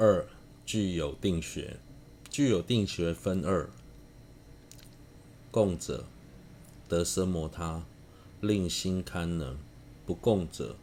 [0.00, 0.24] 二、
[0.64, 1.80] 具有定学，
[2.30, 3.68] 具有定学分二：
[5.50, 6.04] 共者
[6.88, 7.84] 得生摩他，
[8.40, 9.56] 令心堪能；
[10.06, 10.76] 不共者，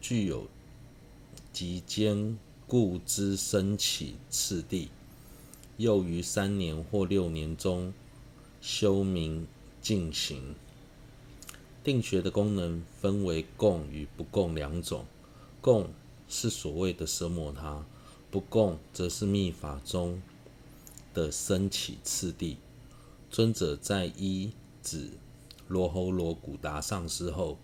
[0.00, 0.46] 具有
[1.52, 2.38] 极坚
[2.68, 4.90] 固之升起次第。
[5.76, 7.92] 又于三年或六年中
[8.60, 9.48] 修明
[9.80, 10.54] 净行。
[11.82, 15.04] 定学的功能分为共与不共两种。
[15.60, 15.92] 共
[16.28, 17.84] 是所谓的奢摩他，
[18.32, 20.22] 不共则是密法中
[21.12, 22.56] 的升起次第。
[23.30, 24.52] 尊者在一
[24.82, 25.10] 指
[25.68, 27.58] 罗睺罗古达上师后，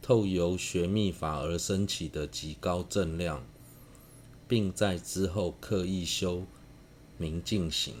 [0.00, 3.44] 透由学密法而升起的极高正量，
[4.48, 6.46] 并在之后刻意修
[7.18, 7.94] 明净行，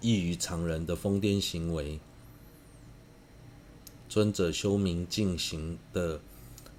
[0.00, 2.00] 异于常人的疯癫行为。
[4.08, 6.20] 尊者修明净行的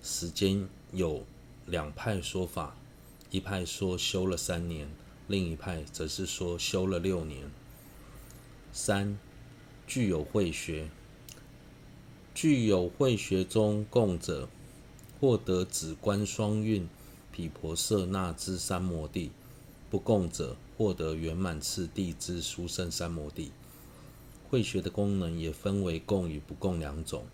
[0.04, 1.23] 时间有
[1.65, 2.76] 两派说法，
[3.30, 4.90] 一派说修了三年，
[5.27, 7.51] 另一派则是说修了六年。
[8.71, 9.20] 三、
[9.85, 10.90] 具有慧学，
[12.34, 14.48] 具有慧学中共者，
[15.20, 16.88] 获得止观双运
[17.32, 19.32] 毗婆舍那之三摩地；
[19.90, 23.51] 不共者，获得圆满次第之殊胜三摩地。
[24.49, 27.26] 慧学的功能也分为共与不共两种。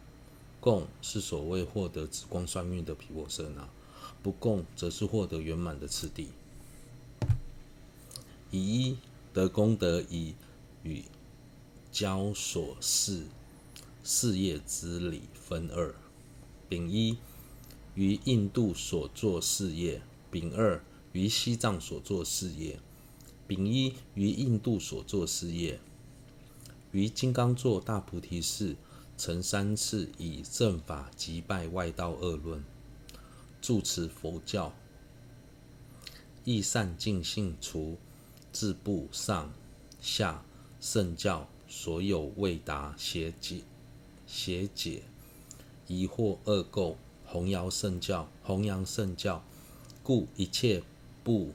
[0.59, 3.67] 共是所谓获得紫观双运的毗婆舍那，
[4.23, 6.29] 不共则是获得圆满的次第。
[8.49, 8.97] 以一
[9.33, 10.33] 得功德以
[10.81, 11.03] 与
[11.91, 13.23] 交所事
[14.03, 15.93] 事业之理分二：
[16.67, 17.17] 丙一
[17.93, 20.01] 于印度所作事业，
[20.31, 22.79] 丙二于西藏所作事业。
[23.45, 25.79] 丙一于印度所作事业，
[26.91, 28.77] 于金刚座大菩提寺，
[29.17, 32.63] 曾三次以正法击败外道恶论，
[33.63, 34.73] 住持佛教，
[36.43, 37.97] 亦善尽信除
[38.51, 39.53] 自部上
[40.01, 40.43] 下
[40.81, 43.63] 圣教所有未达邪解
[44.27, 45.03] 邪解
[45.87, 49.41] 疑惑恶垢，弘扬圣教，弘扬圣教，
[50.03, 50.83] 故一切
[51.23, 51.53] 不。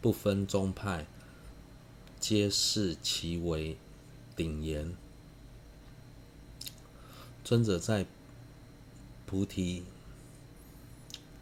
[0.00, 1.06] 不分宗派，
[2.18, 3.76] 皆视其为
[4.34, 4.96] 顶严。
[7.44, 8.04] 尊者在
[9.24, 9.84] 菩提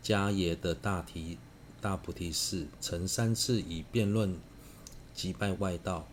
[0.02, 1.38] 迦耶的大提
[1.80, 4.36] 大菩提寺，曾三次以辩论
[5.14, 6.06] 击败外道，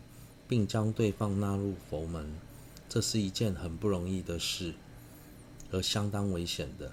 [0.46, 2.32] 并将对方纳入佛门。
[2.88, 4.74] 这是一件很不容易的事，
[5.70, 6.92] 而相当危险的。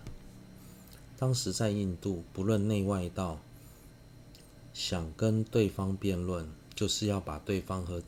[1.18, 3.40] 当时在印度，不论内外道。
[4.74, 8.04] 想跟对方辩论，就是要把对方和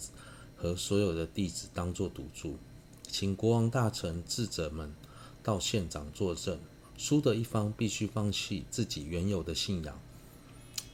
[0.57, 2.57] 和所有的弟子当作赌注，
[3.03, 4.93] 请国王大臣智者们
[5.41, 6.59] 到现场作证，
[6.97, 9.99] 输的一方必须放弃自己原有的信仰，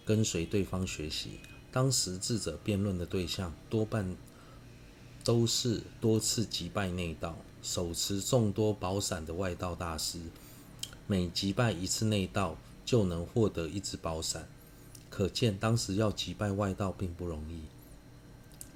[0.06, 1.40] 跟随对方学习。
[1.72, 4.16] 当时智者辩论的对象多半
[5.24, 10.19] 都是多次击败内道、手持众多宝伞的外道大师，
[11.08, 14.47] 每击败一次内道就能获得一只宝伞。
[15.09, 17.62] 可见当时要击败外道并不容易。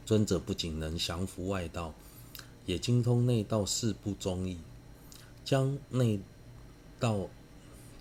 [0.05, 1.93] 尊者不仅能降服外道，
[2.65, 4.59] 也精通内道四部宗义，
[5.43, 6.19] 将内
[6.99, 7.27] 到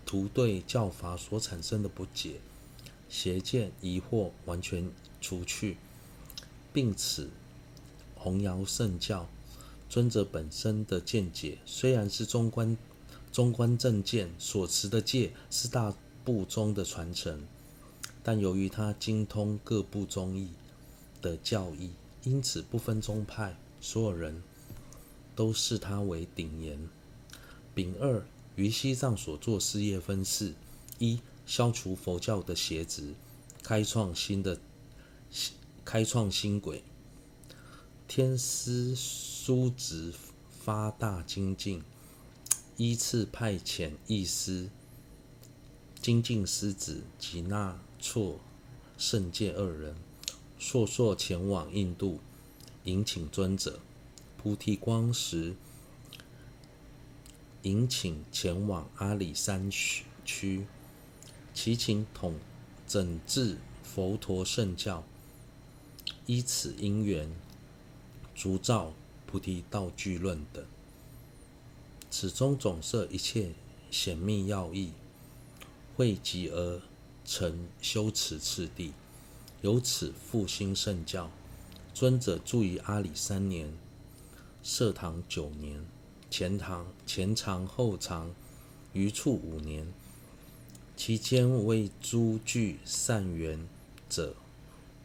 [0.04, 2.40] 徒对教法所产生的不解、
[3.08, 4.90] 邪见、疑惑完全
[5.20, 5.76] 除去，
[6.72, 7.30] 并此
[8.14, 9.28] 弘扬圣教。
[9.88, 12.76] 尊者本身的见解虽然是中观
[13.30, 17.42] 中观正见，所持的戒是大部宗的传承。
[18.22, 20.50] 但由于他精通各部宗义
[21.22, 21.90] 的教义，
[22.24, 24.42] 因此不分宗派，所有人
[25.36, 26.88] 都视他为顶严。
[27.72, 30.54] 丙二于西藏所做事业分四：
[30.98, 33.14] 一、消除佛教的邪执，
[33.62, 34.58] 开创新的
[35.84, 36.82] 开创新轨。
[38.08, 40.12] 天师叔侄
[40.50, 41.82] 发大精进，
[42.76, 44.68] 依次派遣义师、
[46.02, 47.80] 精进师子及那。
[47.98, 48.38] 错
[48.98, 49.96] 圣戒二人，
[50.58, 52.20] 硕硕前往印度
[52.84, 53.80] 迎请尊者。
[54.36, 55.56] 菩提光时，
[57.66, 59.68] 引请前往阿里山
[60.24, 60.66] 区，
[61.52, 62.36] 祈请统
[62.86, 65.02] 整治佛陀圣教。
[66.26, 67.28] 依此因缘，
[68.36, 68.92] 筑造
[69.26, 70.64] 菩提道炬论等。
[72.08, 73.50] 此中总摄一切
[73.90, 74.92] 显密要义，
[75.96, 76.80] 汇集而。
[77.28, 78.92] 成修持次第，
[79.60, 81.28] 由此复兴圣教。
[81.92, 83.76] 尊者住于阿里三年，
[84.62, 85.84] 设堂九年，
[86.30, 88.34] 前堂前长后长，
[88.92, 89.86] 余处五年。
[90.96, 93.68] 其间为诸具善缘
[94.08, 94.34] 者，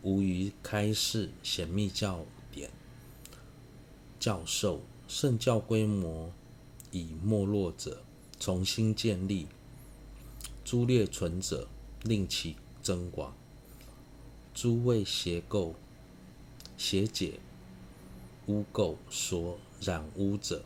[0.02, 2.72] 无于开示显密教典，
[4.18, 6.32] 教授圣教规模
[6.92, 8.02] 已没落者，
[8.40, 9.48] 重新建立；
[10.64, 11.68] 诸劣存者，
[12.04, 13.34] 令其增广；
[14.54, 15.74] 诸为邪垢、
[16.78, 17.40] 邪解、
[18.48, 20.64] 污垢所染污者，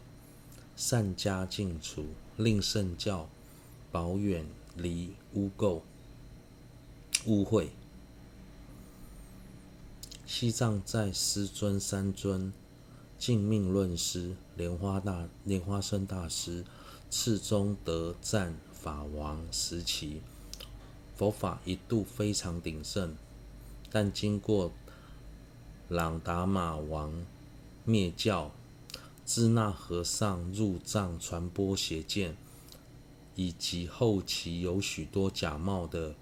[0.76, 2.08] 善加净除，
[2.38, 3.30] 令圣教
[3.92, 4.46] 保远
[4.76, 5.82] 离污垢、
[7.26, 7.70] 污秽。
[10.26, 12.52] 西藏在师尊三尊
[13.18, 16.66] 净命论师莲花大莲花生大师
[17.10, 20.22] 次宗德赞法王时期，
[21.16, 23.16] 佛法一度非常鼎盛，
[23.90, 24.74] 但经过
[25.88, 27.26] 朗达玛王
[27.86, 28.52] 灭教、
[29.26, 32.38] 支那和尚入藏传播邪见，
[33.36, 36.14] 以及后期有许多假冒的。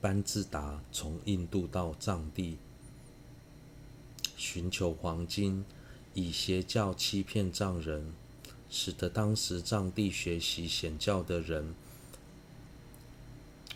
[0.00, 2.56] 班智达从印度到藏地
[4.34, 5.66] 寻求黄金，
[6.14, 8.14] 以邪教欺骗藏人，
[8.70, 11.74] 使得当时藏地学习显教的人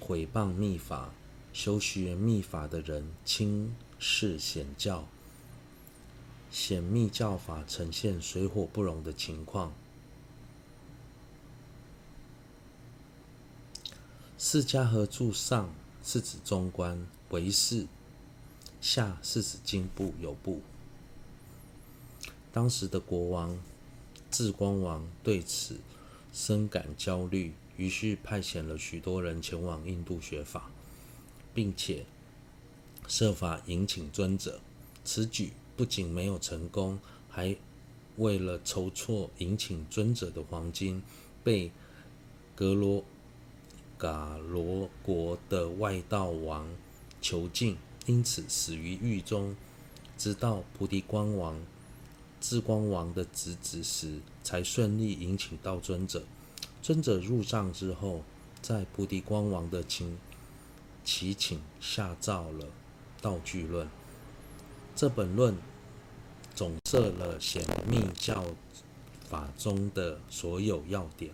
[0.00, 1.12] 毁谤密法，
[1.52, 5.06] 修学密法的人轻视显教，
[6.54, 9.72] 显密教法呈现水火不容的情况。
[14.38, 15.68] 释迦合著上。
[16.06, 17.86] 是指中观唯识，
[18.78, 20.60] 下是指经部有部。
[22.52, 23.58] 当时的国王
[24.30, 25.80] 智光王对此
[26.30, 30.70] 深感焦虑，于是派遣了许多人前往印度学法，
[31.54, 32.04] 并且
[33.08, 34.60] 设法迎请尊者。
[35.06, 36.98] 此举不仅没有成功，
[37.28, 37.56] 还
[38.16, 41.02] 为了筹措迎请尊者的黄金，
[41.42, 41.70] 被
[42.54, 43.04] 格罗。
[43.96, 46.68] 嘎罗国的外道王
[47.22, 47.76] 囚禁，
[48.06, 49.54] 因此死于狱中。
[50.18, 51.58] 直到菩提光王、
[52.40, 56.24] 智光王的侄子时，才顺利迎请到尊者。
[56.82, 58.24] 尊者入藏之后，
[58.60, 60.18] 在菩提光王的请
[61.04, 62.66] 祈请下诏了
[63.22, 63.86] 《道具论》。
[64.96, 65.56] 这本论
[66.54, 68.44] 总摄了显密教
[69.28, 71.32] 法中的所有要点。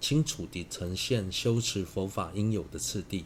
[0.00, 3.24] 清楚地呈现修持佛法应有的次第，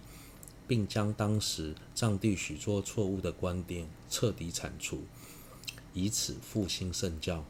[0.67, 5.05] 并将当时藏地许多错误的观点彻底铲除，
[5.95, 7.45] 以此复兴圣教。